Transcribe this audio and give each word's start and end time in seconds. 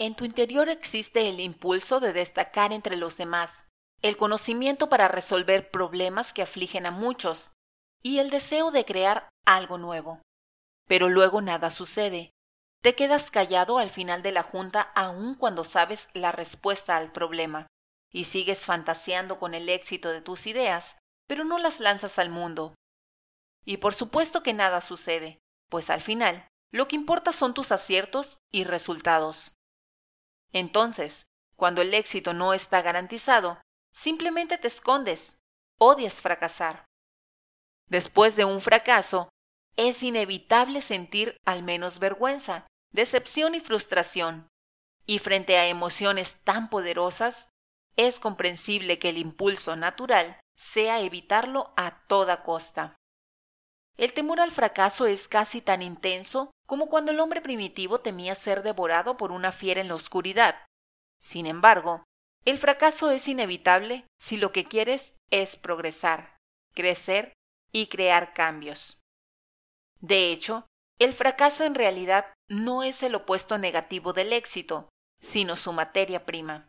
En 0.00 0.14
tu 0.14 0.24
interior 0.24 0.70
existe 0.70 1.28
el 1.28 1.40
impulso 1.40 2.00
de 2.00 2.14
destacar 2.14 2.72
entre 2.72 2.96
los 2.96 3.18
demás, 3.18 3.66
el 4.00 4.16
conocimiento 4.16 4.88
para 4.88 5.08
resolver 5.08 5.70
problemas 5.70 6.32
que 6.32 6.40
afligen 6.40 6.86
a 6.86 6.90
muchos 6.90 7.52
y 8.02 8.18
el 8.18 8.30
deseo 8.30 8.70
de 8.70 8.86
crear 8.86 9.28
algo 9.44 9.76
nuevo. 9.76 10.22
Pero 10.88 11.10
luego 11.10 11.42
nada 11.42 11.70
sucede. 11.70 12.30
Te 12.80 12.94
quedas 12.94 13.30
callado 13.30 13.76
al 13.76 13.90
final 13.90 14.22
de 14.22 14.32
la 14.32 14.42
junta 14.42 14.80
aun 14.80 15.34
cuando 15.34 15.64
sabes 15.64 16.08
la 16.14 16.32
respuesta 16.32 16.96
al 16.96 17.12
problema 17.12 17.66
y 18.10 18.24
sigues 18.24 18.64
fantaseando 18.64 19.38
con 19.38 19.52
el 19.52 19.68
éxito 19.68 20.08
de 20.08 20.22
tus 20.22 20.46
ideas, 20.46 20.96
pero 21.28 21.44
no 21.44 21.58
las 21.58 21.78
lanzas 21.78 22.18
al 22.18 22.30
mundo. 22.30 22.74
Y 23.66 23.76
por 23.76 23.92
supuesto 23.92 24.42
que 24.42 24.54
nada 24.54 24.80
sucede, 24.80 25.40
pues 25.68 25.90
al 25.90 26.00
final 26.00 26.48
lo 26.72 26.88
que 26.88 26.96
importa 26.96 27.32
son 27.32 27.52
tus 27.52 27.70
aciertos 27.70 28.38
y 28.50 28.64
resultados. 28.64 29.52
Entonces, 30.52 31.26
cuando 31.56 31.82
el 31.82 31.94
éxito 31.94 32.34
no 32.34 32.54
está 32.54 32.82
garantizado, 32.82 33.60
simplemente 33.92 34.58
te 34.58 34.68
escondes, 34.68 35.36
odias 35.78 36.20
fracasar. 36.20 36.84
Después 37.88 38.36
de 38.36 38.44
un 38.44 38.60
fracaso, 38.60 39.28
es 39.76 40.02
inevitable 40.02 40.80
sentir 40.80 41.36
al 41.44 41.62
menos 41.62 41.98
vergüenza, 41.98 42.66
decepción 42.92 43.54
y 43.54 43.60
frustración. 43.60 44.48
Y 45.06 45.18
frente 45.18 45.56
a 45.58 45.66
emociones 45.66 46.38
tan 46.44 46.70
poderosas, 46.70 47.48
es 47.96 48.20
comprensible 48.20 48.98
que 48.98 49.08
el 49.10 49.18
impulso 49.18 49.76
natural 49.76 50.40
sea 50.56 51.00
evitarlo 51.00 51.72
a 51.76 52.06
toda 52.06 52.42
costa. 52.42 52.96
El 53.96 54.12
temor 54.12 54.40
al 54.40 54.52
fracaso 54.52 55.06
es 55.06 55.28
casi 55.28 55.60
tan 55.60 55.82
intenso 55.82 56.50
como 56.70 56.88
cuando 56.88 57.10
el 57.10 57.18
hombre 57.18 57.40
primitivo 57.40 57.98
temía 57.98 58.36
ser 58.36 58.62
devorado 58.62 59.16
por 59.16 59.32
una 59.32 59.50
fiera 59.50 59.80
en 59.80 59.88
la 59.88 59.96
oscuridad. 59.96 60.54
Sin 61.20 61.46
embargo, 61.46 62.04
el 62.44 62.58
fracaso 62.58 63.10
es 63.10 63.26
inevitable 63.26 64.06
si 64.20 64.36
lo 64.36 64.52
que 64.52 64.64
quieres 64.66 65.16
es 65.30 65.56
progresar, 65.56 66.36
crecer 66.72 67.32
y 67.72 67.88
crear 67.88 68.34
cambios. 68.34 69.00
De 69.98 70.30
hecho, 70.30 70.68
el 71.00 71.12
fracaso 71.12 71.64
en 71.64 71.74
realidad 71.74 72.32
no 72.48 72.84
es 72.84 73.02
el 73.02 73.16
opuesto 73.16 73.58
negativo 73.58 74.12
del 74.12 74.32
éxito, 74.32 74.88
sino 75.20 75.56
su 75.56 75.72
materia 75.72 76.24
prima. 76.24 76.68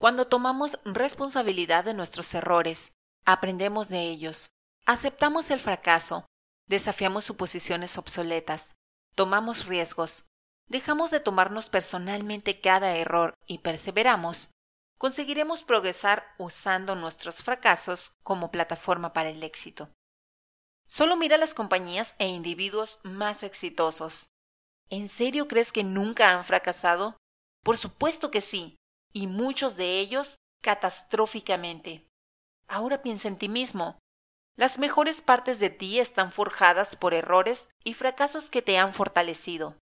Cuando 0.00 0.26
tomamos 0.26 0.80
responsabilidad 0.86 1.84
de 1.84 1.92
nuestros 1.92 2.32
errores, 2.32 2.92
aprendemos 3.26 3.90
de 3.90 4.08
ellos, 4.08 4.48
aceptamos 4.86 5.50
el 5.50 5.60
fracaso 5.60 6.24
desafiamos 6.72 7.24
suposiciones 7.24 7.98
obsoletas, 7.98 8.76
tomamos 9.14 9.66
riesgos, 9.66 10.24
dejamos 10.68 11.10
de 11.10 11.20
tomarnos 11.20 11.68
personalmente 11.68 12.60
cada 12.60 12.96
error 12.96 13.34
y 13.46 13.58
perseveramos, 13.58 14.50
conseguiremos 14.98 15.64
progresar 15.64 16.24
usando 16.38 16.94
nuestros 16.94 17.42
fracasos 17.42 18.12
como 18.22 18.50
plataforma 18.50 19.12
para 19.12 19.30
el 19.30 19.42
éxito. 19.42 19.90
Solo 20.86 21.16
mira 21.16 21.38
las 21.38 21.54
compañías 21.54 22.14
e 22.18 22.28
individuos 22.28 23.00
más 23.02 23.42
exitosos. 23.42 24.26
¿En 24.90 25.08
serio 25.08 25.48
crees 25.48 25.72
que 25.72 25.84
nunca 25.84 26.32
han 26.32 26.44
fracasado? 26.44 27.16
Por 27.64 27.78
supuesto 27.78 28.30
que 28.30 28.40
sí, 28.40 28.76
y 29.12 29.26
muchos 29.26 29.76
de 29.76 30.00
ellos 30.00 30.36
catastróficamente. 30.60 32.06
Ahora 32.68 33.02
piensa 33.02 33.28
en 33.28 33.38
ti 33.38 33.48
mismo. 33.48 33.98
Las 34.56 34.78
mejores 34.78 35.22
partes 35.22 35.60
de 35.60 35.70
ti 35.70 35.98
están 35.98 36.30
forjadas 36.30 36.96
por 36.96 37.14
errores 37.14 37.70
y 37.84 37.94
fracasos 37.94 38.50
que 38.50 38.62
te 38.62 38.78
han 38.78 38.92
fortalecido. 38.92 39.76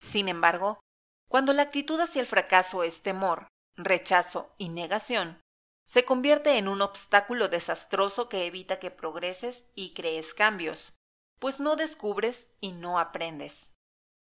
Sin 0.00 0.28
embargo, 0.28 0.80
cuando 1.28 1.52
la 1.52 1.62
actitud 1.62 2.00
hacia 2.00 2.20
el 2.20 2.26
fracaso 2.26 2.82
es 2.82 3.02
temor, 3.02 3.48
rechazo 3.76 4.52
y 4.58 4.68
negación, 4.68 5.40
se 5.86 6.04
convierte 6.04 6.58
en 6.58 6.68
un 6.68 6.82
obstáculo 6.82 7.48
desastroso 7.48 8.28
que 8.28 8.46
evita 8.46 8.78
que 8.78 8.90
progreses 8.90 9.66
y 9.74 9.94
crees 9.94 10.34
cambios, 10.34 10.94
pues 11.38 11.60
no 11.60 11.76
descubres 11.76 12.50
y 12.60 12.72
no 12.72 12.98
aprendes. 12.98 13.72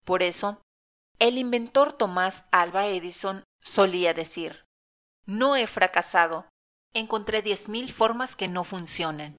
Por 0.05 0.21
eso, 0.21 0.61
el 1.17 1.37
inventor 1.37 1.93
Tomás 1.93 2.45
Alba 2.51 2.87
Edison 2.87 3.43
solía 3.61 4.13
decir, 4.13 4.63
No 5.25 5.55
he 5.55 5.65
fracasado, 5.65 6.47
encontré 6.93 7.41
diez 7.41 7.69
mil 7.69 7.91
formas 7.91 8.35
que 8.35 8.47
no 8.47 8.63
funcionan. 8.63 9.37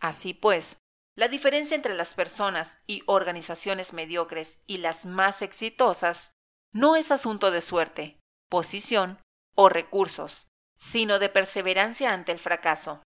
Así 0.00 0.34
pues, 0.34 0.78
la 1.16 1.28
diferencia 1.28 1.74
entre 1.74 1.94
las 1.94 2.14
personas 2.14 2.78
y 2.86 3.02
organizaciones 3.06 3.92
mediocres 3.92 4.60
y 4.66 4.78
las 4.78 5.06
más 5.06 5.42
exitosas 5.42 6.32
no 6.72 6.96
es 6.96 7.10
asunto 7.10 7.50
de 7.50 7.60
suerte, 7.60 8.18
posición 8.48 9.20
o 9.54 9.68
recursos, 9.68 10.48
sino 10.78 11.18
de 11.18 11.28
perseverancia 11.28 12.12
ante 12.12 12.32
el 12.32 12.38
fracaso. 12.38 13.02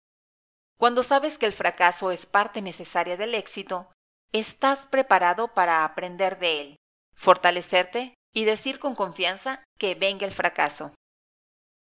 Cuando 0.78 1.03
sabes 1.03 1.38
que 1.38 1.47
el 1.47 1.53
fracaso 1.53 2.10
es 2.10 2.27
parte 2.27 2.62
necesaria 2.62 3.16
del 3.16 3.34
éxito, 3.34 3.91
estás 4.32 4.87
preparado 4.87 5.55
para 5.55 5.84
aprender 5.84 6.38
de 6.38 6.61
él, 6.61 6.76
fortalecerte 7.15 8.15
y 8.32 8.44
decir 8.44 8.78
con 8.78 8.94
confianza 8.94 9.65
que 9.78 9.94
venga 9.94 10.26
el 10.26 10.32
fracaso. 10.32 10.93